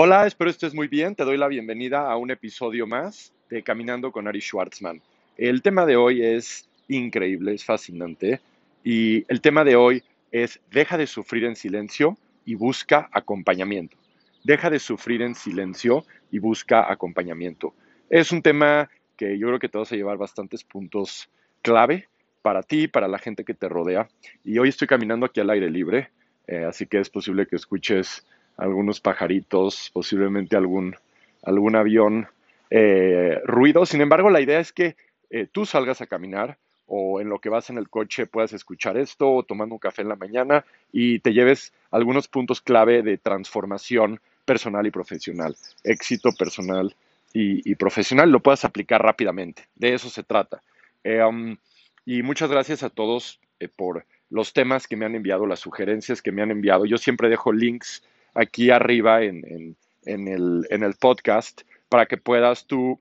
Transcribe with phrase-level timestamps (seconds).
[0.00, 1.16] Hola, espero estés muy bien.
[1.16, 5.02] Te doy la bienvenida a un episodio más de Caminando con Ari Schwartzman.
[5.36, 8.40] El tema de hoy es increíble, es fascinante.
[8.84, 13.96] Y el tema de hoy es deja de sufrir en silencio y busca acompañamiento.
[14.44, 17.74] Deja de sufrir en silencio y busca acompañamiento.
[18.08, 21.28] Es un tema que yo creo que te vas a llevar bastantes puntos
[21.60, 22.08] clave
[22.40, 24.08] para ti, para la gente que te rodea.
[24.44, 26.10] Y hoy estoy caminando aquí al aire libre,
[26.46, 28.24] eh, así que es posible que escuches
[28.58, 30.96] algunos pajaritos, posiblemente algún,
[31.42, 32.28] algún avión,
[32.70, 33.86] eh, ruido.
[33.86, 34.96] Sin embargo, la idea es que
[35.30, 38.96] eh, tú salgas a caminar o en lo que vas en el coche puedas escuchar
[38.96, 43.18] esto o tomando un café en la mañana y te lleves algunos puntos clave de
[43.18, 46.94] transformación personal y profesional, éxito personal
[47.34, 49.64] y, profesional, lo puedas aplicar rápidamente.
[49.76, 50.62] De eso se trata.
[51.04, 51.56] Eh, um,
[52.04, 53.38] y muchas gracias a todos
[53.76, 56.86] por los temas que me han enviado, las sugerencias que me han enviado.
[56.86, 58.02] Yo siempre dejo links
[58.38, 63.00] aquí arriba en, el, podcast para que puedas tú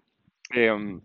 [0.49, 0.99] em,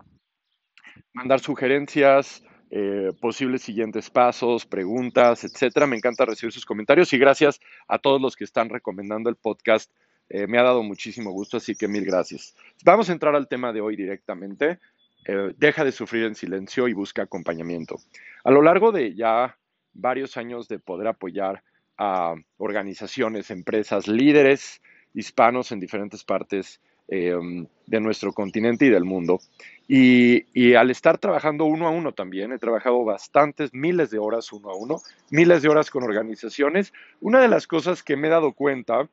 [1.12, 5.86] mandar sugerencias, eh, posibles siguientes pasos, preguntas, etcétera.
[5.86, 9.92] Me encanta recibir sus comentarios y gracias a todos los que están recomendando el podcast.
[10.30, 12.56] Eh, me ha dado muchísimo gusto, así que mil gracias.
[12.84, 14.78] Vamos a entrar al tema de hoy directamente.
[15.26, 17.96] Eh, deja de sufrir en silencio y busca acompañamiento.
[18.44, 19.58] A lo largo de ya
[19.92, 21.62] varios años de poder apoyar
[22.04, 24.82] a organizaciones, empresas, líderes
[25.14, 29.38] hispanos en diferentes partes em, de nuestro continente y del mundo.
[29.86, 34.70] Y, al estar trabajando uno a uno también, he trabajado bastantes, miles de horas uno
[34.70, 34.96] a uno,
[35.30, 36.92] miles de horas con organizaciones.
[37.20, 39.08] Una de las cosas que me he dado cuenta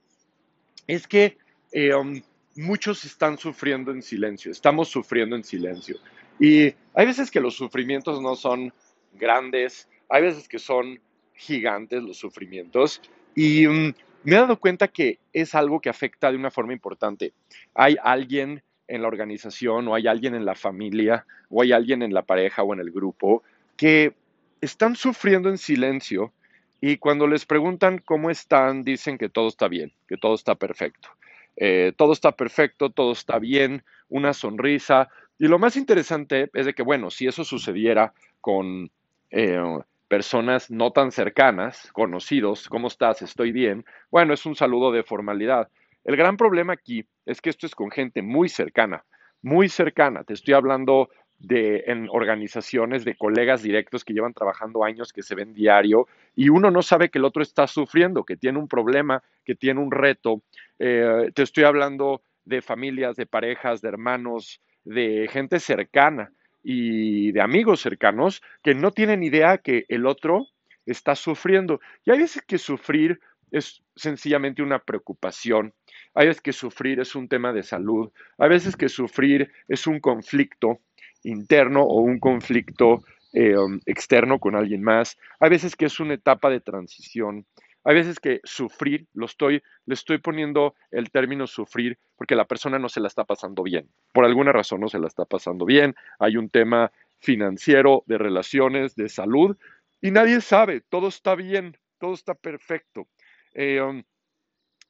[0.88, 1.38] es que
[1.72, 2.24] em,
[2.56, 5.98] muchos están sufriendo en silencio, estamos sufriendo en silencio.
[6.40, 8.74] Y hay veces que los sufrimientos no son
[9.14, 11.00] grandes, hay veces que son
[11.40, 13.02] gigantes los sufrimientos
[13.34, 17.31] y mm, me he dado cuenta que es algo que afecta de una forma importante.
[17.73, 22.14] Hay alguien en la organización o hay alguien en la familia o hay alguien en
[22.14, 23.44] la pareja o en el grupo
[23.78, 24.13] que
[24.59, 26.34] están sufriendo en silencio
[26.81, 31.09] y cuando les preguntan cómo están, dicen que todo está bien, que todo está perfecto.
[31.56, 35.09] Eh, todo está perfecto, todo está bien, una sonrisa.
[35.38, 38.92] Y lo más interesante es de que, bueno, si eso sucediera con
[39.30, 43.22] eh, personas no tan cercanas, conocidos, ¿cómo estás?
[43.22, 43.86] Estoy bien.
[44.12, 45.70] Bueno, es un saludo de formalidad.
[46.03, 49.06] El gran problema aquí es que esto es con gente muy cercana,
[49.42, 50.24] muy cercana.
[50.24, 55.36] Te estoy hablando de en organizaciones de colegas directos que llevan trabajando años, que se
[55.36, 59.24] ven diario, y uno no sabe que el otro está sufriendo, que tiene un problema,
[59.46, 60.42] que tiene un reto.
[60.80, 66.34] Eh, te estoy hablando de familias, de parejas, de hermanos, de gente cercana
[66.64, 70.47] y de amigos cercanos que no tienen idea que el otro
[70.86, 71.80] está sufriendo.
[72.06, 73.20] Y hay veces que sufrir
[73.52, 75.74] es sencillamente una preocupación,
[76.14, 80.00] hay veces que sufrir es un tema de salud, hay veces que sufrir es un
[80.00, 80.80] conflicto
[81.24, 83.03] interno o un conflicto
[83.34, 87.46] eh, um, externo con alguien más, hay veces que es una etapa de transición,
[87.84, 92.78] hay veces que sufrir, lo estoy, le estoy poniendo el término sufrir porque la persona
[92.78, 93.90] no se la está pasando bien.
[94.13, 95.95] Por alguna razón no se la está pasando bien.
[96.19, 99.57] Hay un tema financiero, de relaciones, de salud,
[100.01, 103.07] y nadie sabe, todo está bien, todo está perfecto.
[103.56, 104.03] Um,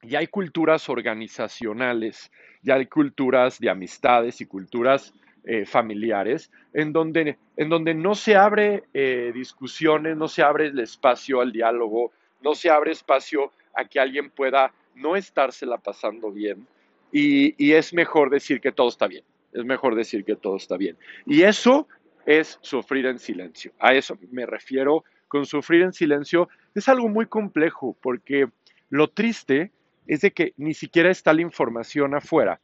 [0.02, 5.14] y hay culturas organizacionales, ya hay culturas de amistades y culturas
[5.44, 10.80] eh, familiares en donde, en donde no se abre eh, discusiones, no se abre el
[10.80, 12.12] espacio al diálogo,
[12.42, 16.68] no se abre espacio a que alguien pueda no estársela pasando bien.
[17.12, 19.24] Y, es mejor decir que todo está bien,
[19.54, 20.96] es mejor decir que todo está bien.
[21.26, 21.88] Y eso
[22.26, 27.26] es sufrir en silencio, a eso me refiero con sufrir en silencio, es algo muy
[27.26, 28.48] complejo porque
[28.90, 29.72] lo triste
[30.06, 32.60] es de que ni siquiera está la información afuera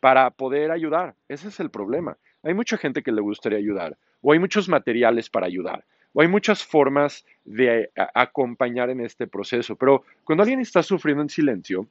[0.00, 2.16] para poder ayudar, ese es el problema.
[2.42, 5.84] Hay mucha gente que le gustaría ayudar o hay muchos materiales para ayudar,
[6.14, 11.28] o hay muchas formas de acompañar en este proceso, pero cuando alguien está sufriendo en
[11.28, 11.86] silencio,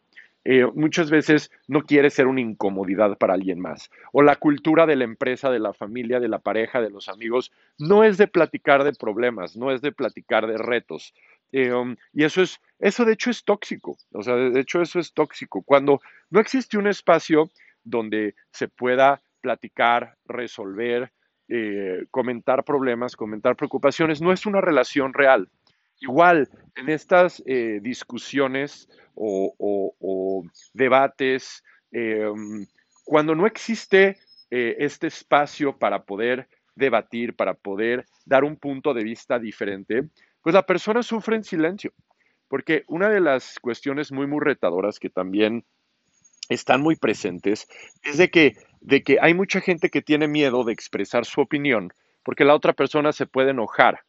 [0.45, 3.89] eh, muchas veces no quiere ser una incomodidad para alguien más.
[4.11, 7.51] O la cultura de la empresa, de la familia, de la pareja, de los amigos,
[7.77, 11.13] no es de platicar de problemas, no es de platicar de retos.
[11.51, 13.97] Eh, um, y eso es, eso de hecho es tóxico.
[14.11, 15.61] O sea, de hecho eso es tóxico.
[15.61, 17.49] Cuando no existe un espacio
[17.83, 21.11] donde se pueda platicar, resolver,
[21.55, 25.49] eh, comentar problemas, comentar preocupaciones, no es una relación real.
[25.99, 32.65] Igual, en estas eh, discusiones o, debates, em,
[33.05, 34.17] cuando no existe
[34.49, 40.09] eh, este espacio para poder debatir, para poder dar un punto de vista diferente,
[40.41, 41.93] pues la persona sufre en silencio.
[42.47, 45.63] Porque una de las cuestiones muy, muy retadoras que también
[46.49, 47.67] están muy presentes
[48.01, 51.93] es de que, de que hay mucha gente que tiene miedo de expresar su opinión
[52.23, 54.01] porque la otra persona se puede enojar,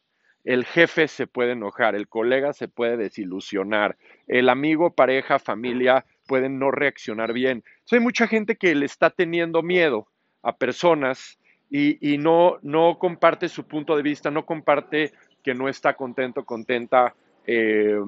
[0.44, 6.59] el jefe se puede enojar, el colega se puede desilusionar, el amigo, pareja, familia pueden
[6.59, 7.65] no reaccionar bien.
[7.91, 10.06] hay mucha gente que le está teniendo miedo
[10.43, 11.38] a personas
[11.71, 15.12] y, no, no comparte su punto de vista, no comparte
[15.43, 17.15] que no está contento, contenta
[17.47, 17.99] eh,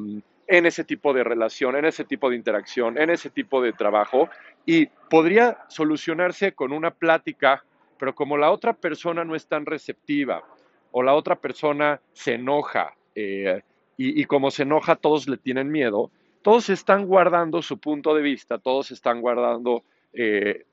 [0.48, 4.28] en ese tipo de relación, en ese tipo de interacción, en ese tipo de trabajo.
[4.64, 7.64] Y podría solucionarse con una plática,
[7.98, 10.44] pero como la otra persona no es tan receptiva
[10.92, 13.62] o la otra persona se enoja eh,
[13.98, 16.10] y, como se enoja todos le tienen miedo,
[16.42, 20.64] todos están guardando su punto de vista, todos están guardando eh,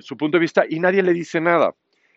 [0.00, 1.74] su punto de vista y nadie le dice nada.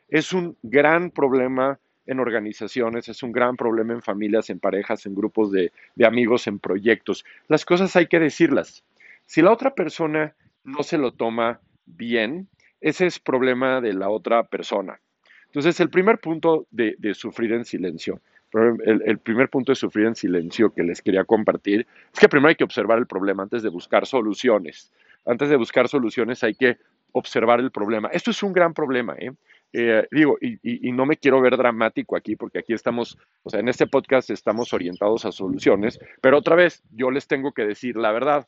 [0.08, 5.16] Es un gran problema en organizaciones, es un gran problema en familias, en parejas, en
[5.16, 5.72] grupos de,
[6.06, 7.26] amigos, en proyectos.
[7.48, 8.84] Las cosas hay que decirlas.
[9.26, 12.48] Si la otra persona no se lo toma bien,
[12.82, 15.00] ese es problema de la otra persona.
[15.46, 18.20] Entonces, el primer punto de, sufrir en silencio,
[18.54, 22.56] el, primer punto de sufrir en silencio que les quería compartir es que primero hay
[22.56, 24.92] que observar el problema antes de buscar soluciones.
[25.26, 26.78] Antes de buscar soluciones hay que
[27.14, 28.10] observar el problema.
[28.10, 29.16] Esto es un gran problema.
[29.18, 29.32] ¿eh?
[29.76, 33.70] Eh, digo, y, no me quiero ver dramático aquí, porque aquí estamos, o sea, en
[33.70, 38.12] este podcast estamos orientados a soluciones, pero otra vez, yo les tengo que decir la
[38.12, 38.48] verdad.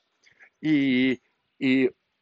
[0.61, 1.19] Y,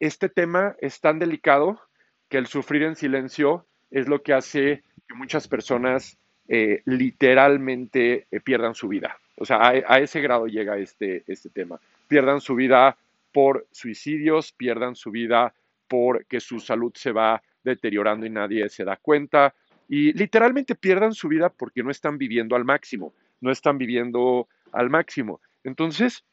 [0.00, 1.80] este tema es tan delicado
[2.28, 6.18] que el sufrir en silencio es lo que hace que muchas personas
[6.48, 9.18] eh, literalmente eh, pierdan su vida.
[9.36, 11.80] O sea, a, ese grado llega este, este tema.
[12.08, 12.96] Pierdan su vida
[13.32, 15.54] por suicidios, pierdan su vida
[15.88, 19.54] porque su salud se va deteriorando y nadie se da cuenta.
[19.88, 24.90] Y literalmente pierdan su vida porque no están viviendo al máximo, no están viviendo al
[24.90, 25.40] máximo.
[25.62, 26.24] Entonces,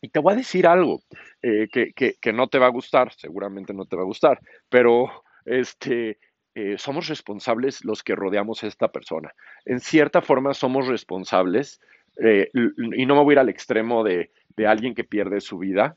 [0.00, 1.02] y te voy a decir algo
[1.42, 6.18] eh, que, no te va a gustar, seguramente no te va a gustar, pero este,
[6.54, 9.32] eh, somos responsables los que rodeamos a esta persona.
[9.64, 11.80] En cierta forma somos responsables,
[12.22, 15.58] eh, y no me voy a ir al extremo de, de alguien que pierde su
[15.58, 15.96] vida,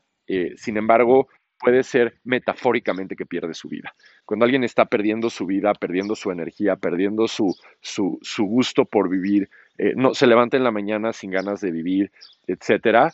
[0.54, 1.26] sin embargo,
[1.60, 3.94] puede ser metafóricamente que pierde su vida.
[4.24, 9.50] Cuando alguien está perdiendo su vida, perdiendo su energía, perdiendo su, su, gusto por vivir,
[9.78, 12.10] eh, no, se levanta en la mañana sin ganas de vivir,
[12.46, 13.12] etcétera,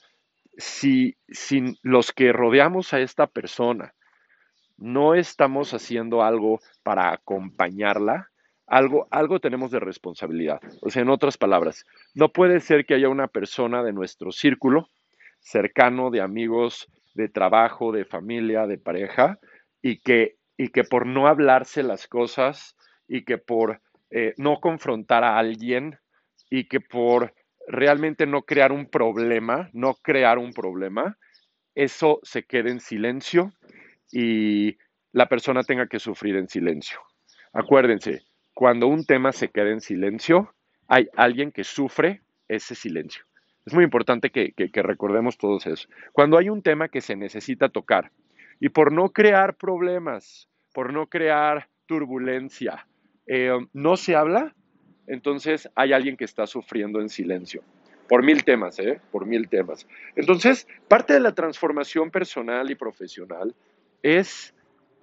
[0.57, 3.93] si, si los que rodeamos a esta persona
[4.79, 8.31] no estamos haciendo algo para acompañarla,
[8.67, 10.61] algo, algo tenemos de responsabilidad.
[10.83, 11.85] O sea, en otras palabras,
[12.15, 14.89] no puede ser que haya una persona de nuestro círculo
[15.41, 19.39] cercano, de amigos, de trabajo, de familia, de pareja,
[19.83, 22.77] y que, y que por no hablarse las cosas
[23.09, 23.81] y que por
[24.11, 25.99] eh, no confrontar a alguien
[26.51, 27.35] y que por
[27.67, 31.17] realmente no crear un problema, no crear un problema,
[31.75, 33.53] eso se quede en silencio
[34.13, 34.77] y
[35.13, 37.01] la persona tenga que sufrir en silencio.
[37.53, 38.23] Acuérdense,
[38.55, 40.55] cuando un tema se queda en silencio,
[40.89, 43.25] hay alguien que sufre ese silencio.
[43.67, 45.89] Es muy importante que, recordemos todos eso.
[46.13, 48.13] Cuando hay un tema que se necesita tocar
[48.61, 52.87] y por no crear problemas, por no crear turbulencia,
[53.27, 54.55] eh, no se habla,
[55.09, 57.65] entonces hay alguien que está sufriendo en silencio.
[58.09, 59.01] Por mil temas, ¿eh?
[59.11, 59.85] Por mil temas.
[60.15, 63.53] Entonces, parte de la transformación personal y profesional
[64.01, 64.55] es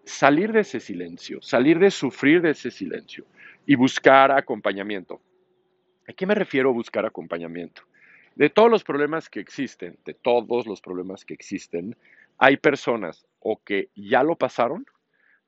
[0.06, 3.26] salir de ese silencio, salir de sufrir de ese silencio
[3.66, 5.20] y buscar acompañamiento.
[6.08, 7.84] ¿A qué me refiero a buscar acompañamiento?
[8.36, 11.96] De todos los problemas que existen, de todos los problemas que existen,
[12.38, 14.86] hay personas o que ya lo pasaron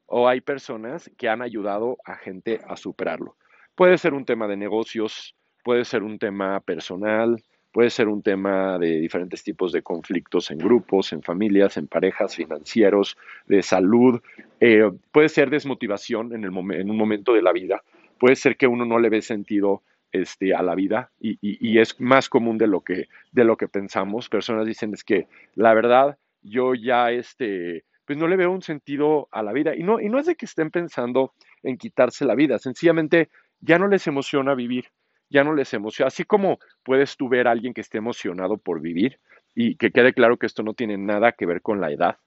[0.06, 3.36] o hay personas que han ayudado a gente a superarlo.
[3.76, 8.78] Puede ser un tema de negocios, puede ser un tema personal, puede ser un tema
[8.80, 14.22] de diferentes tipos de conflictos en grupos, en familias, en parejas, financieros, de salud,
[14.62, 17.84] eh, puede ser desmotivación en, en un momento de la vida,
[18.18, 19.82] puede ser que uno no le ve sentido
[20.12, 24.30] este, a la vida y, es más común de lo, que, de lo que pensamos.
[24.30, 29.28] Personas dicen es que la verdad yo ya este, pues no le veo un sentido
[29.32, 31.34] a la vida y no, y no es de que estén pensando
[31.64, 34.86] en quitarse la vida, sencillamente ya no les emociona vivir,
[35.30, 36.08] ya no les emociona.
[36.08, 39.20] Así como puedes tú ver a alguien que esté emocionado por vivir
[39.56, 42.18] y que quede claro que esto no tiene nada que ver con la edad,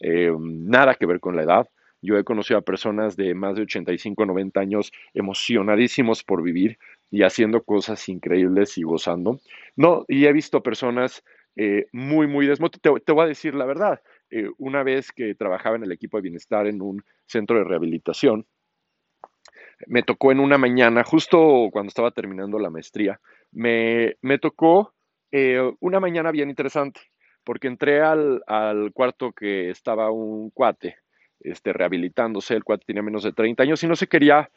[0.00, 1.68] eh, nada que ver con la edad.
[2.00, 6.78] Yo he conocido a personas de más de 85, 90 años emocionadísimos por vivir,
[7.10, 9.40] y haciendo cosas increíbles y gozando.
[9.76, 11.24] No, y he visto personas
[11.56, 13.02] eh, muy, muy desmotivadas.
[13.04, 14.00] Te, voy a decir la verdad.
[14.30, 18.46] Eh, una vez que trabajaba en el equipo de bienestar en un centro de rehabilitación,
[19.86, 24.94] me tocó en una mañana, justo cuando estaba terminando la maestría, me, me tocó
[25.32, 27.00] eh, una mañana bien interesante,
[27.42, 30.96] porque entré al, al cuarto que estaba un cuate
[31.40, 34.50] este, rehabilitándose, el cuate tenía menos de 30 años y no se quería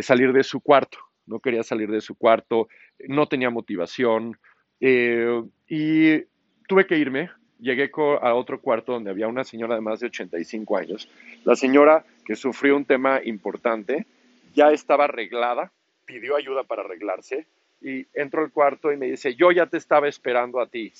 [0.00, 0.96] salir de su cuarto,
[1.26, 2.68] no quería salir de su cuarto,
[3.08, 4.38] no tenía motivación
[4.80, 6.22] eh, y
[6.68, 7.30] tuve que irme.
[7.58, 7.90] Llegué
[8.20, 11.08] a otro cuarto donde había una señora de más de 85 años.
[11.44, 14.06] La señora que sufrió un tema importante
[14.54, 15.72] ya estaba arreglada,
[16.04, 17.46] pidió ayuda para arreglarse
[17.80, 20.92] y entro al cuarto y me dice, yo ya te estaba esperando a ti,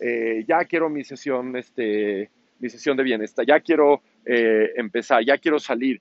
[0.00, 5.38] eh, ya quiero mi sesión, este, mi sesión de bienestar, ya quiero eh, empezar, ya
[5.38, 6.00] quiero salir.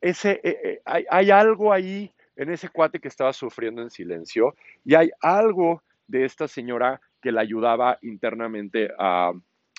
[0.00, 4.54] Ese, eh, hay, hay, algo ahí en ese cuate que estaba sufriendo en silencio
[4.84, 9.32] y hay algo de esta señora que la ayudaba internamente a,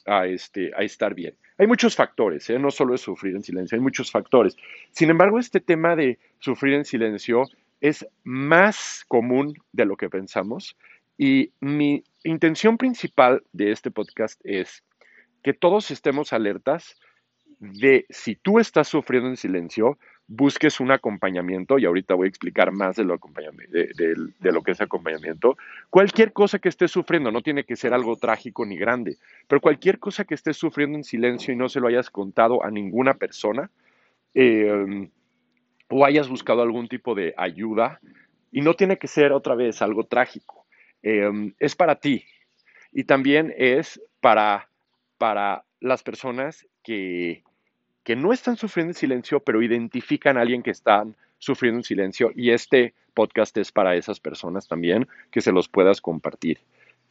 [0.06, 1.36] a, este, a estar bien.
[1.58, 4.56] Hay muchos factores, no solo es sufrir en silencio, hay muchos factores.
[4.92, 7.44] Sin embargo, este tema de sufrir en silencio
[7.82, 10.78] es más común de lo que pensamos
[11.18, 14.84] y mi intención principal de este podcast es
[15.44, 16.96] que todos estemos alertas
[17.60, 22.72] de si tú estás sufriendo en silencio, busques un acompañamiento, y ahorita voy a explicar
[22.72, 25.58] más de lo, de, lo, que es acompañamiento.
[25.90, 30.00] Cualquier cosa que estés sufriendo, no tiene que ser algo trágico ni grande, pero cualquier
[30.00, 33.70] cosa que estés sufriendo en silencio y no se lo hayas contado a ninguna persona,
[34.34, 35.10] eh,
[35.90, 38.00] o hayas buscado algún tipo de ayuda,
[38.52, 40.66] y no tiene que ser otra vez algo trágico,
[41.04, 42.24] eh, es para ti,
[42.94, 44.70] y también es para
[45.22, 47.44] para las personas que,
[48.04, 52.32] que no están sufriendo en silencio, pero identifican a alguien que están sufriendo en silencio.
[52.36, 56.60] Y este podcast es para esas personas también, que se los puedas compartir.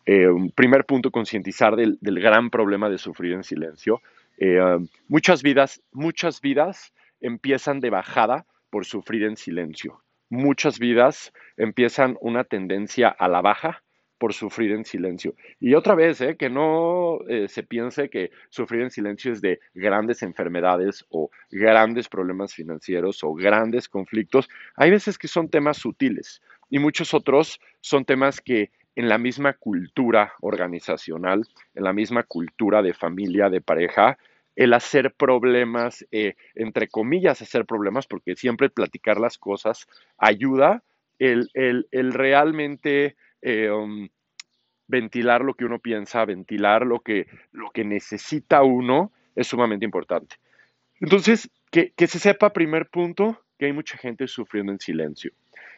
[0.06, 4.00] Eh, primer punto, concientizar del, del, gran problema de sufrir en silencio.
[4.38, 4.78] Eh,
[5.08, 10.02] muchas vidas, muchas vidas empiezan de bajada por sufrir en silencio.
[10.30, 13.82] Muchas vidas empiezan una tendencia a la baja
[14.20, 15.34] por sufrir en silencio.
[15.58, 16.36] Y otra vez, ¿eh?
[16.36, 22.06] que no eh, se piense que sufrir en silencio es de grandes enfermedades o grandes
[22.06, 24.46] problemas financieros o grandes conflictos.
[24.76, 29.54] Hay veces que son temas sutiles y muchos otros son temas que en la misma
[29.54, 34.18] cultura organizacional, en la misma cultura de familia, de pareja,
[34.54, 39.86] el hacer problemas, eh, entre comillas, hacer problemas, porque siempre platicar las cosas
[40.18, 40.82] ayuda,
[41.18, 44.08] el, el, el realmente eh, um,
[44.86, 50.36] ventilar lo que uno piensa, ventilar lo que, lo que necesita uno, es sumamente importante.
[51.00, 55.32] Entonces, que, se sepa, primer punto, que hay mucha gente sufriendo en silencio.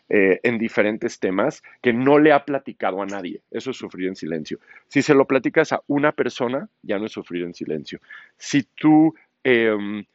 [0.09, 3.41] Eh, en diferentes temas que no le ha platicado a nadie.
[3.51, 4.59] Eso es sufrir en silencio.
[4.89, 8.01] Si se lo platicas a una persona, ya no es sufrir en silencio.
[8.37, 9.15] Si tú
[9.45, 10.11] eh,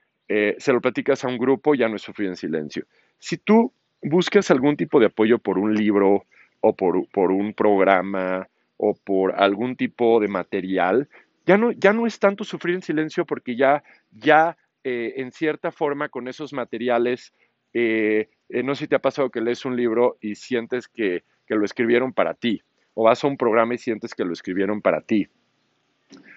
[0.60, 2.86] se lo platicas a un grupo, ya no es sufrir en silencio.
[3.18, 6.26] Si tú buscas algún tipo de apoyo por un libro,
[6.68, 8.48] o por, por un programa
[8.78, 11.08] o por algún tipo de material,
[11.46, 15.72] ya no, ya no es tanto sufrir en silencio porque ya, ya eh, en cierta
[15.72, 17.34] forma con esos materiales,
[17.74, 21.24] eh, eh, no sé si te ha pasado que lees un libro y sientes que,
[21.48, 22.62] que lo escribieron para ti,
[22.94, 25.28] o vas a un programa y sientes que lo escribieron para ti.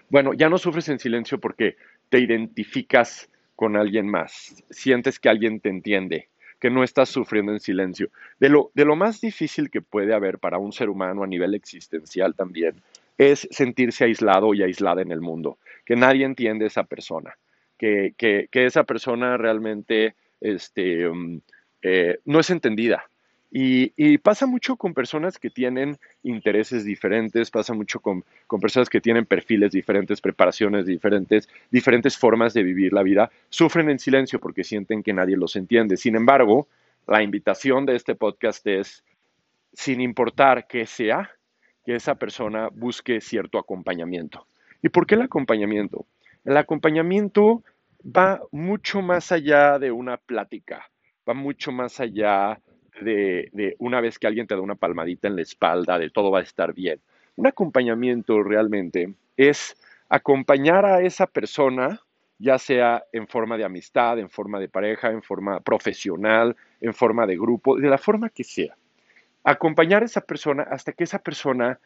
[0.08, 1.76] Bueno, ya no sufres en silencio porque
[2.08, 6.28] te identificas con alguien más, sientes que alguien te entiende,
[6.60, 8.10] que no estás sufriendo en silencio.
[8.38, 11.54] De lo, de lo más difícil que puede haber para un ser humano a nivel
[11.54, 12.74] existencial también
[13.18, 17.36] es sentirse aislado y aislada en el mundo, que nadie entiende a esa persona,
[17.76, 21.40] que, que, que esa persona realmente este, um,
[21.82, 23.04] eh, no es entendida,
[23.52, 28.25] y, pasa mucho con personas que tienen intereses diferentes, pasa mucho con,
[28.61, 33.30] personas que tienen perfiles diferentes, preparaciones diferentes, diferentes formas de vivir la vida.
[33.49, 35.97] Sufren en silencio porque sienten que nadie los entiende.
[35.97, 36.69] Sin embargo,
[37.09, 39.02] la invitación de este podcast es,
[39.73, 41.30] sin importar qué sea,
[41.85, 44.47] que esa persona busque cierto acompañamiento.
[44.80, 46.07] ¿Y por qué el acompañamiento?
[46.45, 47.64] El acompañamiento
[48.04, 50.88] va mucho más allá de una plática,
[51.28, 52.61] va mucho más allá
[53.00, 56.40] de, una vez que alguien te da una palmadita en la espalda, de todo va
[56.40, 57.00] a estar bien.
[57.37, 59.76] Un acompañamiento realmente es
[60.09, 62.00] acompañar a esa persona,
[62.38, 67.26] ya sea en forma de amistad, en forma de pareja, en forma profesional, en forma
[67.26, 68.76] de grupo, de la forma que sea.
[69.45, 71.78] Acompañar a esa persona hasta que esa persona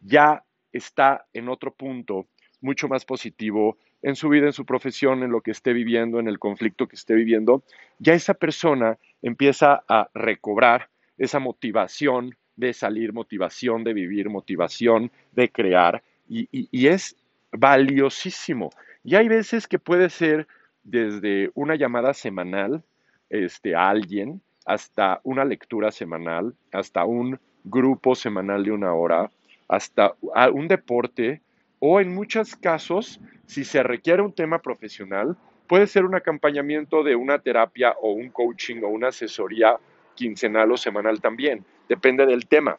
[0.00, 2.26] ya está en otro punto
[2.60, 6.28] mucho más positivo en su vida, en su profesión, en lo que esté viviendo, en
[6.28, 7.62] el conflicto que esté viviendo,
[7.98, 15.50] ya esa persona empieza a recobrar esa motivación de salir, motivación de vivir, motivación de
[15.50, 17.16] crear, y, es
[17.52, 18.70] valiosísimo.
[19.02, 20.46] Y hay veces que puede ser
[20.84, 22.84] desde una llamada semanal
[23.28, 29.30] este, a alguien, hasta una lectura semanal, hasta un grupo semanal de una hora,
[29.68, 30.14] hasta
[30.52, 31.40] un deporte,
[31.78, 35.36] o en muchos casos, si se requiere un tema profesional,
[35.70, 39.76] puede ser un acompañamiento de una terapia o un coaching o una asesoría
[40.16, 42.76] quincenal o semanal también, depende del tema.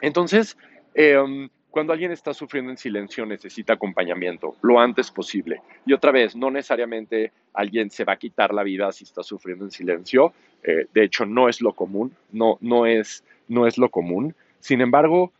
[0.00, 0.56] Entonces,
[0.94, 5.60] em, cuando alguien está sufriendo en silencio necesita acompañamiento lo antes posible.
[5.86, 9.64] Y otra vez, no necesariamente alguien se va a quitar la vida si está sufriendo
[9.64, 10.32] en silencio.
[10.62, 14.36] Eh, de hecho, no es lo común, no, no, es, no es lo común.
[14.60, 15.32] Sin embargo,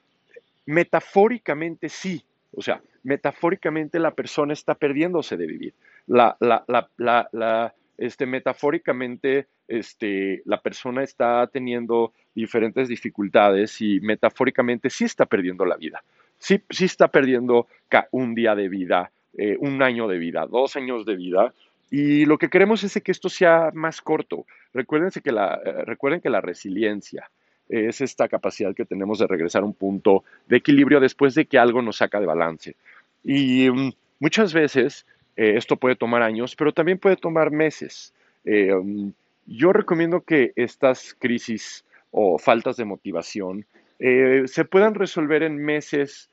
[0.66, 2.24] metafóricamente sí.
[2.52, 5.74] O sea, metafóricamente la persona está perdiéndose de vivir.
[6.08, 15.26] La, la, este, metafóricamente este, la persona está teniendo diferentes dificultades y metafóricamente sí está
[15.26, 16.02] perdiendo la vida.
[16.38, 17.66] Sí, sí está perdiendo
[18.12, 21.52] un día de vida, eh, un año de vida, dos años de vida.
[21.90, 24.46] Y lo que queremos es que esto sea más corto.
[24.72, 27.30] Recuérdense que la, eh, recuerden que la resiliencia
[27.68, 31.58] es esta capacidad que tenemos de regresar a un punto de equilibrio después de que
[31.58, 32.76] algo nos saca de balance.
[33.24, 35.06] Y mm, muchas veces
[35.38, 38.12] eh, esto puede tomar años, pero también puede tomar meses.
[38.44, 39.12] Eh, um,
[39.46, 43.64] yo recomiendo que estas crisis o faltas de motivación
[44.00, 46.28] eh, se puedan resolver en meses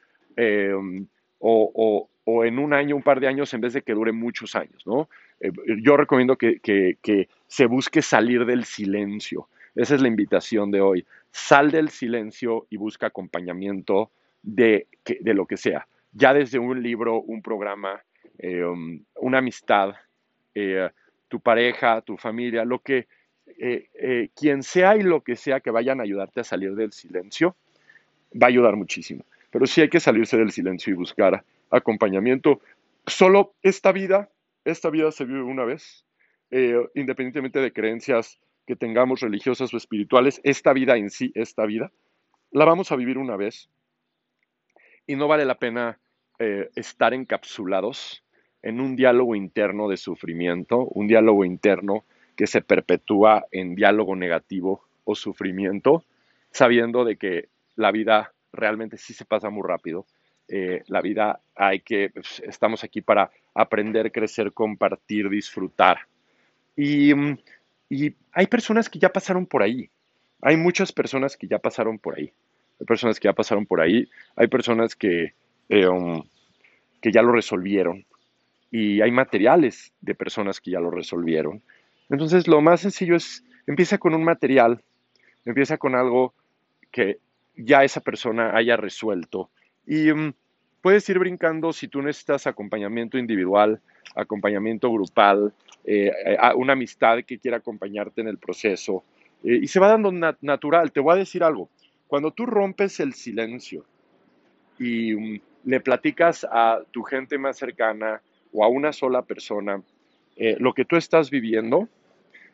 [1.39, 2.09] o,
[2.43, 4.85] en un año, un par de años, en vez de que dure muchos años.
[4.87, 5.07] ¿no?
[5.83, 9.47] yo recomiendo que, se busque salir del silencio.
[9.75, 11.05] Esa es la invitación de hoy.
[11.31, 14.09] Sal del silencio y busca acompañamiento
[14.41, 14.87] de
[15.21, 15.87] lo que sea.
[16.11, 18.01] Ya desde un libro, un programa,
[18.37, 19.95] eh, um, una amistad,
[20.53, 20.89] eh,
[21.27, 23.07] tu pareja, tu familia, lo que,
[23.57, 27.55] eh, quien sea y lo que sea que vayan a ayudarte a salir del silencio,
[28.33, 29.25] va a ayudar muchísimo.
[29.51, 32.61] Pero sí hay que salirse del silencio y buscar acompañamiento.
[33.07, 34.29] Solo esta vida,
[34.65, 36.03] esta vida se vive una vez,
[36.93, 41.91] independientemente de creencias que tengamos religiosas o espirituales, esta vida en sí, esta vida,
[42.51, 43.69] la vamos a vivir una vez
[45.07, 45.99] y no vale la pena
[46.39, 48.24] estar encapsulados
[48.65, 52.03] en un diálogo interno de sufrimiento, un diálogo interno
[52.35, 56.03] que se perpetúa en diálogo negativo o sufrimiento,
[56.49, 60.07] sabiendo de que la vida realmente sí se pasa muy rápido.
[60.47, 65.99] Eh, la vida hay que, pues, estamos aquí para aprender, crecer, compartir, disfrutar.
[66.75, 67.13] Y,
[67.87, 69.91] y, hay personas que ya pasaron por ahí.
[70.41, 72.33] Hay muchas personas que ya pasaron por ahí.
[72.79, 74.09] Hay personas que ya pasaron por ahí.
[74.35, 75.33] Hay personas que,
[75.69, 76.23] eh, um,
[76.99, 78.05] que ya lo resolvieron
[78.71, 81.61] y hay materiales de personas que ya lo resolvieron.
[82.09, 84.83] Entonces lo más sencillo es, empieza con un material,
[85.45, 86.33] empieza con algo
[86.91, 87.19] que
[87.55, 89.49] ya esa persona haya resuelto
[89.87, 90.33] y mm,
[90.81, 93.81] puedes ir brincando si tú necesitas acompañamiento individual,
[94.15, 96.11] acompañamiento grupal, eh,
[96.55, 99.03] una amistad que quiera acompañarte en el proceso
[99.43, 100.91] eh, y se va dando natural.
[100.91, 101.69] Te voy a decir algo,
[102.07, 103.85] cuando tú rompes el silencio
[104.77, 108.21] y mm, le platicas a tu gente más cercana,
[108.55, 109.81] o a una sola persona
[110.37, 111.87] eh, lo que tú estás viviendo,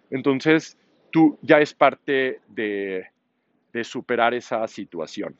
[0.10, 0.78] entonces
[1.12, 3.08] tú ya es parte de,
[3.84, 5.36] superar esa situación.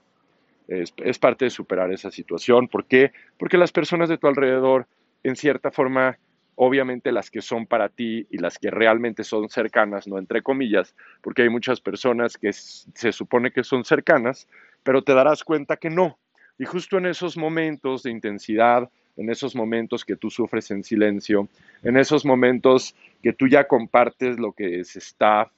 [0.68, 2.68] Es, es, parte de superar esa situación.
[2.68, 3.12] ¿Por qué?
[3.38, 4.88] Porque las personas de tu alrededor,
[5.24, 6.18] en cierta forma,
[6.56, 10.96] obviamente las que son para ti y las que realmente son cercanas, no entre comillas,
[11.22, 14.48] porque hay muchas personas que se supone que son cercanas,
[14.84, 16.18] pero te darás cuenta que no.
[16.58, 21.48] Y justo en esos momentos de intensidad, en esos momentos que tú sufres en silencio,
[21.84, 25.52] en esos momentos que tú ya compartes lo que se está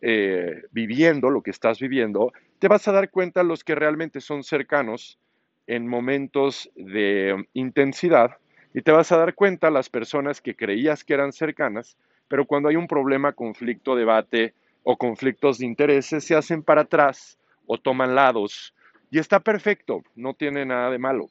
[0.00, 4.42] eh, viviendo, lo que estás viviendo, te vas a dar cuenta los que realmente son
[4.44, 5.18] cercanos
[5.66, 8.36] en momentos de intensidad
[8.74, 11.96] y te vas a dar cuenta las personas que creías que eran cercanas,
[12.28, 17.38] pero cuando hay un problema, conflicto, debate o conflictos de intereses, se hacen para atrás
[17.66, 18.74] o toman lados.
[19.10, 21.30] Y está perfecto, no tiene nada de malo.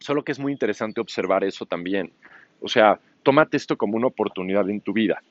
[0.00, 2.10] Solo que es muy interesante observar eso también.
[2.60, 5.22] O sea, tómate esto como una oportunidad en tu vida.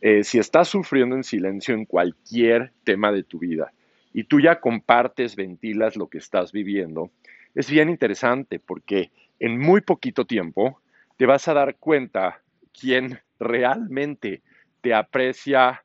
[0.00, 3.72] Eh, si estás sufriendo en silencio en cualquier tema de tu vida
[4.14, 7.10] y tú ya compartes, ventilas lo que estás viviendo,
[7.54, 10.80] es bien interesante porque en muy poquito tiempo
[11.18, 12.40] te vas a dar cuenta
[12.78, 14.42] quién realmente
[14.80, 15.84] te aprecia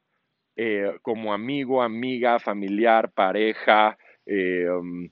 [0.56, 5.10] eh, como amigo, amiga, familiar, pareja, eh, um,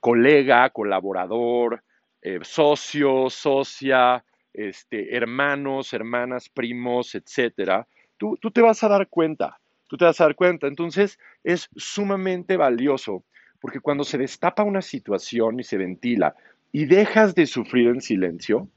[0.00, 1.82] colega, colaborador,
[2.22, 9.60] eh, socio, socia, este, hermanos, hermanas, primos, etcétera, tú, tú te vas a dar cuenta,
[9.86, 10.66] tú te vas a dar cuenta.
[10.66, 13.24] Entonces es sumamente valioso
[13.60, 16.34] porque cuando se destapa una situación y se ventila
[16.72, 18.68] y dejas de sufrir en silencio,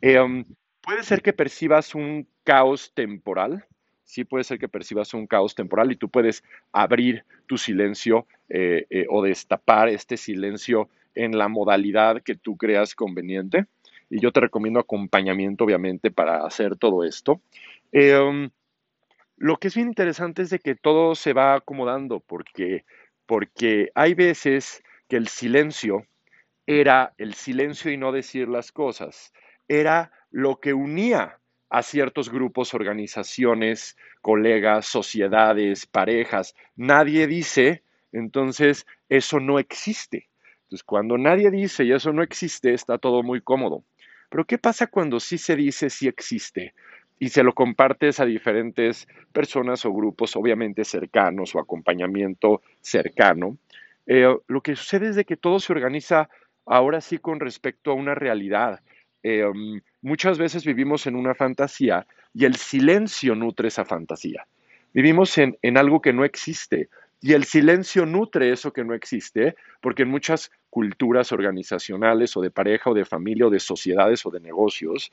[0.00, 0.44] em,
[0.80, 3.64] puede ser que percibas un caos temporal,
[4.04, 8.86] sí puede ser que percibas un caos temporal y tú puedes abrir tu silencio eh,
[8.90, 13.66] eh, o destapar este silencio en la modalidad que tú creas conveniente.
[14.10, 17.40] Y yo te recomiendo acompañamiento, obviamente, para hacer todo esto.
[17.92, 18.50] Em,
[19.36, 22.84] lo que es bien interesante es de que todo se va acomodando, porque,
[23.26, 26.06] porque hay veces que el silencio
[26.66, 29.32] era el silencio y no decir las cosas,
[29.68, 31.38] era lo que unía
[31.70, 36.54] a ciertos grupos, organizaciones, colegas, sociedades, parejas.
[36.76, 40.28] Nadie dice, entonces eso no existe.
[40.64, 43.84] Entonces, cuando nadie dice y eso no existe, está todo muy cómodo.
[44.30, 46.74] Pero ¿qué pasa cuando sí se dice, sí existe?
[47.18, 53.56] Y se lo compartes a diferentes personas o grupos, obviamente cercanos o acompañamiento cercano.
[54.06, 56.28] Eh, lo que sucede es de que todo se organiza
[56.66, 58.80] ahora sí con respecto a una realidad.
[59.22, 59.44] Eh,
[60.02, 64.46] muchas veces vivimos en una fantasía y el silencio nutre esa fantasía.
[64.92, 66.88] Vivimos en, en algo que no existe
[67.24, 72.50] y el silencio nutre eso que no existe, porque en muchas culturas organizacionales o de
[72.50, 75.10] pareja o de familia o de sociedades o de negocios,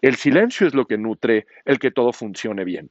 [0.00, 2.88] el silencio es lo que nutre el que todo funcione bien.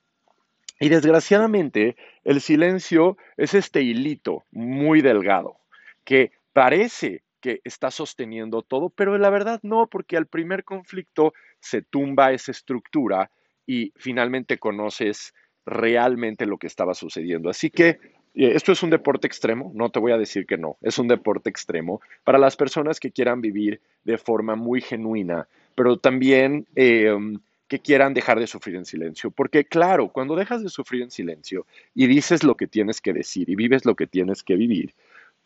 [0.79, 5.57] Y desgraciadamente, el silencio es este hilito muy delgado
[6.03, 11.81] que parece que está sosteniendo todo, pero la verdad no, porque al primer conflicto se
[11.81, 13.31] tumba esa estructura
[13.65, 15.33] y finalmente conoces
[15.65, 17.49] realmente lo que estaba sucediendo.
[17.49, 20.97] Así que esto es un deporte extremo, no te voy a decir que no, es
[20.97, 26.67] un deporte extremo para las personas que quieran vivir de forma muy genuina, pero también
[26.75, 29.31] em, que quieran dejar de sufrir en silencio.
[29.31, 31.65] Porque claro, cuando dejas de sufrir en silencio
[31.95, 34.93] y dices lo que tienes que decir y vives lo que tienes que vivir,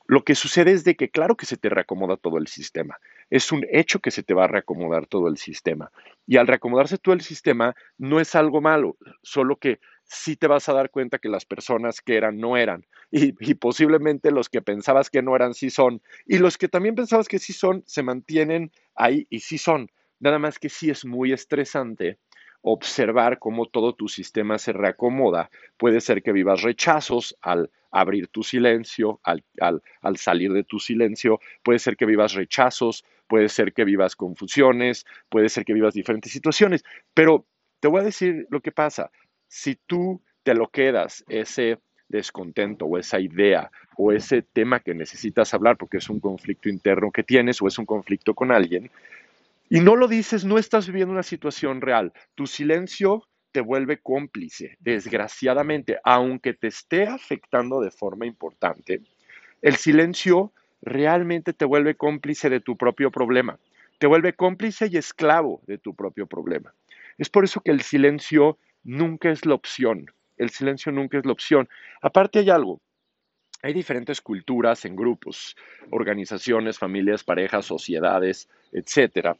[0.05, 2.97] lo que sucede es de que claro que se te reacomoda todo el sistema.
[3.29, 5.91] Es un hecho que se te va a reacomodar todo el sistema.
[6.27, 10.69] Y al reacomodarse todo el sistema no es algo malo, solo que sí te vas
[10.69, 12.85] a dar cuenta que las personas que eran no eran.
[13.11, 16.01] Y, posiblemente los que pensabas que no eran sí son.
[16.25, 19.91] Y los que también pensabas que sí son se mantienen ahí y sí son.
[20.19, 22.17] Nada más que sí es muy estresante
[22.61, 25.51] observar cómo todo tu sistema se reacomoda.
[25.77, 31.39] Puede ser que vivas rechazos al abrir tu silencio, al, al, salir de tu silencio,
[31.61, 36.31] puede ser que vivas rechazos, puede ser que vivas confusiones, puede ser que vivas diferentes
[36.31, 37.45] situaciones, pero
[37.79, 39.11] te voy a decir lo que pasa.
[39.55, 45.53] Si tú te lo quedas, ese descontento o esa idea o ese tema que necesitas
[45.53, 48.89] hablar porque es un conflicto interno que tienes o es un conflicto con alguien,
[49.69, 52.13] y no lo dices, no estás viviendo una situación real.
[52.33, 59.01] Tu silencio te vuelve cómplice, desgraciadamente, aunque te esté afectando de forma importante,
[59.61, 63.59] el silencio realmente te vuelve cómplice de tu propio problema,
[63.99, 66.73] te vuelve cómplice y esclavo de tu propio problema.
[67.19, 71.31] Es por eso que el silencio nunca es la opción, el silencio nunca es la
[71.31, 71.69] opción.
[72.01, 72.81] Aparte hay algo,
[73.61, 75.55] hay diferentes culturas en grupos,
[75.89, 79.37] organizaciones, familias, parejas, sociedades, etcétera,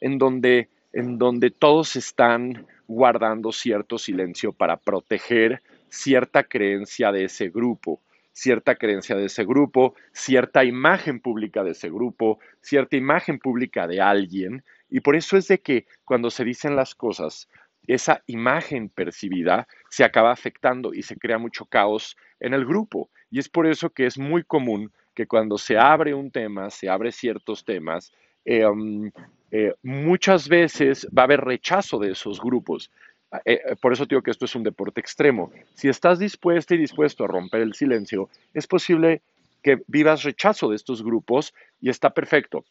[0.00, 7.50] en donde, en donde todos están guardando cierto silencio para proteger cierta creencia de ese
[7.50, 8.00] grupo,
[8.32, 14.00] cierta creencia de ese grupo, cierta imagen pública de ese grupo, cierta imagen pública de
[14.00, 14.64] alguien.
[14.88, 17.48] Y por eso es de que cuando se dicen las cosas,
[17.86, 23.10] esa imagen percibida se acaba afectando y se crea mucho caos en el grupo.
[23.30, 26.88] Y es por eso que es muy común que cuando se abre un tema, se
[26.88, 28.12] abre ciertos temas,
[28.44, 29.10] eh, um,
[29.50, 32.90] eh, muchas veces va a haber rechazo de esos grupos.
[33.44, 35.50] Eh, eh, por eso digo que esto es un deporte extremo.
[35.74, 39.22] Si estás dispuesto y dispuesto a romper el silencio, es posible
[39.62, 42.64] que vivas rechazo de estos grupos y está perfecto.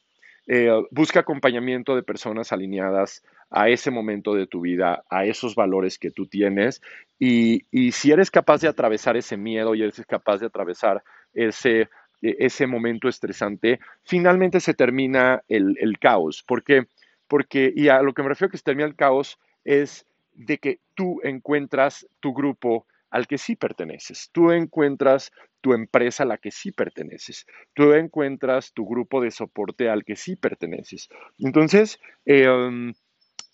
[0.91, 6.11] Busca acompañamiento de personas alineadas a ese momento de tu vida, a esos valores que
[6.11, 6.81] tú tienes
[7.19, 11.03] y, si eres capaz de atravesar ese miedo y eres capaz de atravesar
[11.33, 11.89] ese
[12.21, 16.43] e, ese momento estresante, finalmente se termina el, caos.
[16.43, 16.87] ¿Por qué?
[17.27, 20.79] Porque, y a lo que me refiero que se termina el caos, es de que
[20.95, 26.51] tú encuentras tu grupo al que sí perteneces, tú encuentras tu empresa a la que
[26.51, 31.07] sí perteneces, tú encuentras tu grupo de soporte al que sí perteneces.
[31.39, 32.93] Entonces, em,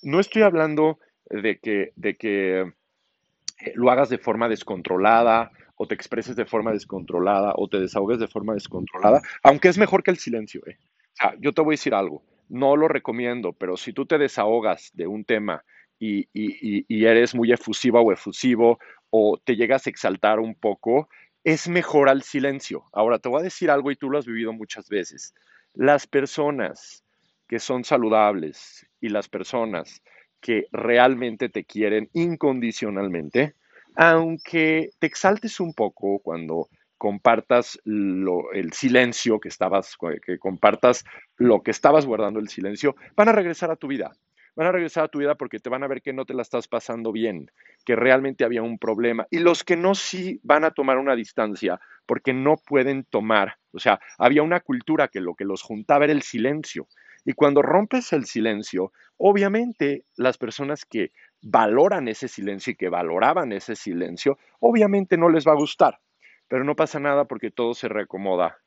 [0.01, 0.97] no estoy hablando
[1.29, 6.71] de que, de que eh, lo hagas de forma descontrolada o te expreses de forma
[6.71, 10.63] descontrolada o te desahogues de forma descontrolada, aunque es mejor que el silencio.
[10.65, 10.79] ¿eh?
[10.79, 14.17] O sea, yo te voy a decir algo, no lo recomiendo, pero si tú te
[14.17, 15.63] desahogas de un tema
[15.99, 18.79] y, y eres muy efusiva o efusivo
[19.11, 21.07] o te llegas a exaltar un poco,
[21.43, 22.85] es mejor al silencio.
[22.91, 25.35] Ahora, te voy a decir algo y tú lo has vivido muchas veces.
[25.73, 27.03] Las personas
[27.47, 30.01] que son saludables y las personas
[30.39, 33.53] que realmente te quieren incondicionalmente,
[33.95, 36.67] aunque te exaltes un poco cuando,
[37.01, 41.03] compartas el silencio que estabas, que compartas
[41.37, 44.11] lo que estabas guardando el silencio, van a regresar a tu vida.
[44.55, 46.41] Van a regresar a tu vida porque te van a ver que no te la
[46.41, 47.49] estás pasando bien,
[47.85, 49.25] que realmente había un problema.
[49.31, 53.55] Y los que no sí van a tomar una distancia porque no pueden tomar.
[53.71, 56.87] O sea, había una cultura que lo que los juntaba era el silencio.
[57.23, 61.11] Y cuando rompes el silencio, obviamente las personas que
[61.41, 65.99] valoran ese silencio y que valoraban ese silencio, obviamente no les va a gustar,
[66.47, 68.57] pero no pasa nada porque todo se reacomoda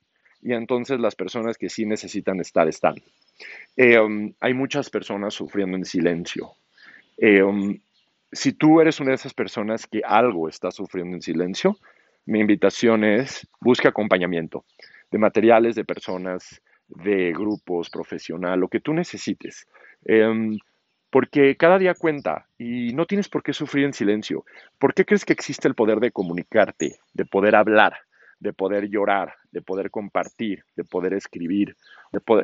[0.45, 2.97] y entonces las personas que sí necesitan estar están.
[3.77, 6.53] Eh, um, hay muchas personas sufriendo en silencio.
[7.17, 7.79] Eh, um,
[8.31, 11.79] si tú eres una de esas personas que algo está sufriendo en silencio,
[12.27, 14.65] mi invitación es busca acompañamiento
[15.11, 19.67] de materiales, de personas, de grupos, profesional, lo que tú necesites.
[20.05, 20.59] Em,
[21.09, 24.45] porque cada día cuenta y no tienes por qué sufrir en silencio.
[24.79, 27.95] ¿Por qué crees que existe el poder de comunicarte, de poder hablar,
[28.41, 31.77] de poder llorar, de poder compartir, de poder escribir?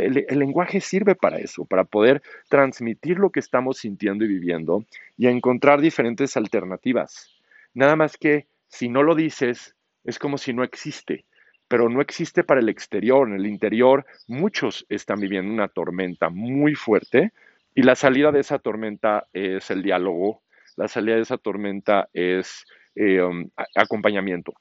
[0.01, 4.85] el, lenguaje sirve para eso, para poder transmitir lo que estamos sintiendo y viviendo
[5.17, 7.31] y encontrar diferentes alternativas.
[7.75, 9.75] Nada más que si no lo dices,
[10.05, 11.25] es como si no existe
[11.71, 13.29] pero no existe para el exterior.
[13.29, 17.31] En el interior muchos están viviendo una tormenta muy fuerte
[17.77, 20.43] y la salida de esa tormenta es el diálogo,
[20.77, 24.53] la salida de esa tormenta es eh, um, acompañamiento.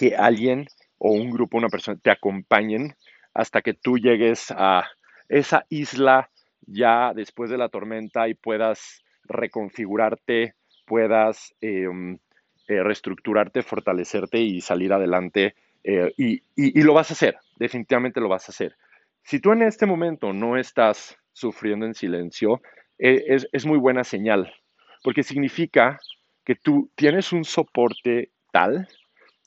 [0.00, 2.94] Que alguien o un grupo, una persona te acompañen
[3.34, 4.88] hasta que tú llegues a
[5.28, 6.30] esa isla
[6.62, 10.54] ya después de la tormenta y puedas reconfigurarte,
[10.86, 12.14] puedas um,
[12.66, 18.48] eh, reestructurarte, fortalecerte y salir adelante eh, y, lo vas a hacer, definitivamente lo vas
[18.48, 18.76] a hacer.
[19.22, 22.62] Si tú en este momento no estás sufriendo en silencio,
[22.98, 24.52] eh, es, muy buena señal,
[25.02, 25.98] porque significa
[26.44, 28.88] que tú tienes un soporte tal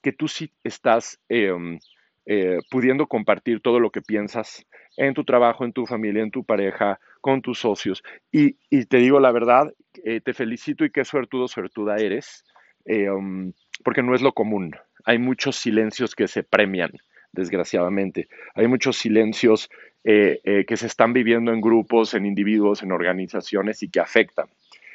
[0.03, 1.79] que tú sí estás em,
[2.27, 4.63] eh, pudiendo compartir todo lo que piensas
[4.97, 8.03] en tu trabajo, en tu familia, en tu pareja, con tus socios.
[8.31, 12.45] Y, te digo la verdad, te felicito y qué suertudo, suertuda eres,
[12.85, 16.91] em, porque no es lo común hay muchos silencios que se premian,
[17.31, 18.27] desgraciadamente.
[18.55, 19.69] Hay muchos silencios
[20.03, 24.47] eh, eh, que se están viviendo en grupos, en individuos, en organizaciones y que afectan.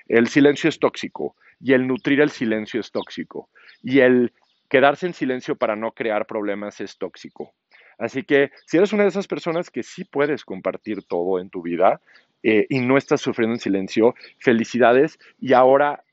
[0.07, 3.49] El silencio es tóxico y el nutrir el silencio es tóxico
[3.83, 4.33] y el
[4.68, 7.54] quedarse en silencio para no crear problemas es tóxico.
[7.98, 11.62] Así que si eres una de esas personas que sí puedes compartir todo en tu
[11.62, 12.00] vida
[12.42, 16.04] eh, y no estás sufriendo en silencio, felicidades y ahora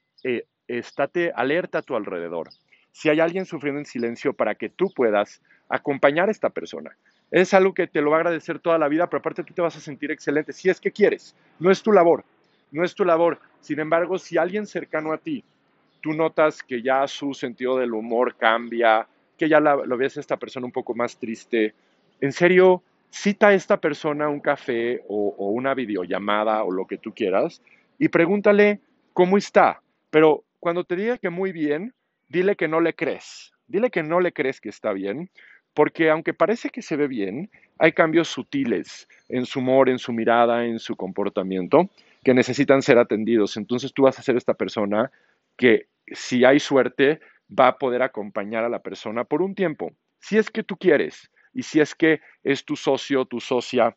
[0.67, 2.49] estate alerta a tu alrededor
[2.95, 6.95] si hay alguien sufriendo en silencio para que tú puedas acompañar a esta persona.
[7.29, 9.61] Es algo que te lo va a agradecer toda la vida, pero aparte tú te
[9.61, 11.35] vas a sentir excelente si es que quieres.
[11.59, 12.23] No es tu labor,
[12.71, 13.37] no es tu labor.
[13.59, 15.43] Sin embargo, si alguien cercano a ti,
[16.05, 20.37] tú notas que ya su sentido del humor cambia, que ya lo ves a esta
[20.37, 21.73] persona un poco más triste,
[22.21, 26.99] en serio, cita a esta persona un café o, o una videollamada o lo que
[26.99, 27.59] tú quieras
[27.97, 28.81] y pregúntale
[29.13, 29.81] cómo está.
[30.11, 31.95] Pero cuando te diga que muy bien,
[32.29, 35.31] dile que no le crees, dile que no le crees que está bien,
[35.73, 40.13] porque aunque parece que se ve bien, hay cambios sutiles en su humor, en su
[40.13, 41.89] mirada, en su comportamiento,
[42.23, 43.57] que necesitan ser atendidos.
[43.57, 45.11] Entonces tú vas a ser esta persona
[45.57, 50.37] que, si hay suerte, va a poder acompañar a la persona por un tiempo, si
[50.37, 53.95] es que tú quieres, y si es que es tu socio, tu socia,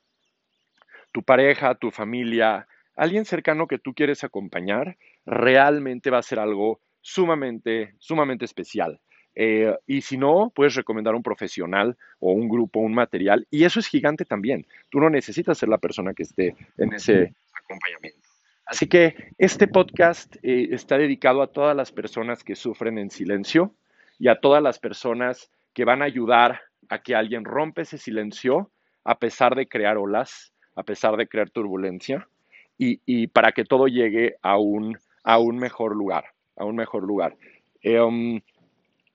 [1.12, 6.80] tu pareja, tu familia, alguien cercano que tú quieres acompañar, realmente va a ser algo
[7.00, 9.00] sumamente, sumamente especial.
[9.34, 13.46] Eh, y si no, puedes recomendar un profesional o un grupo, un material.
[13.50, 14.66] Y eso es gigante también.
[14.90, 18.27] Tú no necesitas ser la persona que esté en ese acompañamiento.
[18.68, 23.74] Así que este podcast eh, está dedicado a todas las personas que sufren en silencio
[24.18, 28.70] y a todas las personas que van a ayudar a que alguien rompa ese silencio
[29.04, 32.28] a pesar de crear olas, a pesar de crear turbulencia
[32.76, 36.26] y, para que todo llegue a un, a un mejor lugar
[36.58, 37.36] a un mejor lugar.
[37.84, 38.40] Um,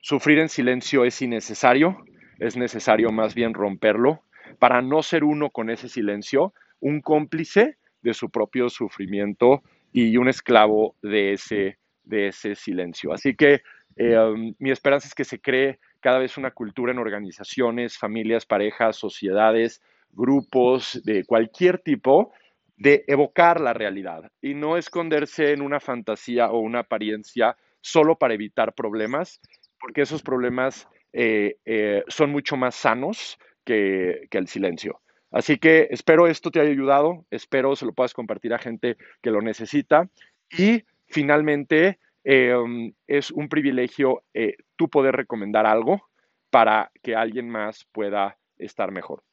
[0.00, 2.04] sufrir en silencio es innecesario,
[2.38, 4.22] es necesario más bien romperlo
[4.58, 9.62] para no ser uno con ese silencio, un cómplice de su propio sufrimiento
[9.92, 13.12] y un esclavo de ese, de ese silencio.
[13.12, 13.62] Así que
[13.96, 18.44] eh, um, mi esperanza es que se cree cada vez una cultura en organizaciones, familias,
[18.44, 19.80] parejas, sociedades,
[20.12, 22.32] grupos de cualquier tipo
[22.76, 28.34] de evocar la realidad y no esconderse en una fantasía o una apariencia solo para
[28.34, 29.40] evitar problemas,
[29.80, 35.00] porque esos problemas eh, eh, son mucho más sanos que, el silencio.
[35.34, 39.32] Así que espero esto te haya ayudado, espero se lo puedas compartir a gente que
[39.32, 40.08] lo necesita
[40.48, 46.08] y finalmente em, es un privilegio eh, tú poder recomendar algo
[46.50, 49.24] para que alguien más pueda estar mejor.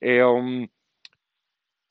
[0.00, 0.68] Um,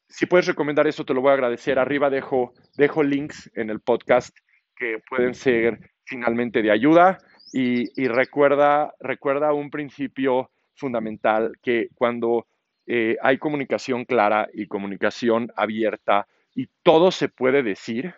[0.07, 1.77] si puedes recomendar eso, te lo voy a agradecer.
[1.77, 4.33] Arriba dejo, dejo links en el podcast
[4.77, 7.17] que pueden ser finalmente de ayuda
[7.51, 12.47] y, recuerda, recuerda un principio fundamental que cuando
[12.87, 18.15] eh, hay comunicación clara y comunicación abierta y todo se puede decir,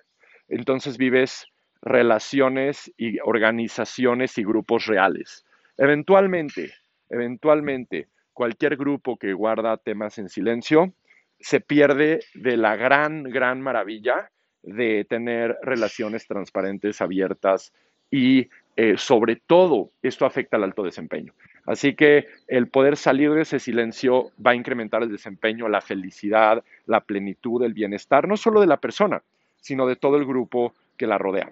[0.47, 1.47] entonces vives
[1.81, 5.45] relaciones y organizaciones y grupos reales.
[5.77, 6.73] Eventualmente,
[7.09, 10.93] eventualmente, cualquier grupo que guarda temas en silencio
[11.39, 14.29] se pierde de la gran, gran maravilla
[14.61, 17.73] de tener relaciones transparentes, abiertas
[18.11, 18.49] y
[18.81, 21.33] eh, sobre todo esto afecta al alto desempeño.
[21.65, 26.63] Así que el poder salir de ese silencio va a incrementar el desempeño, la felicidad,
[26.85, 29.21] la plenitud, el bienestar, no solo de la persona,
[29.59, 31.51] sino de todo el grupo que la rodea.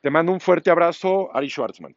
[0.00, 1.94] Te mando un fuerte abrazo, Ari Schwartzman.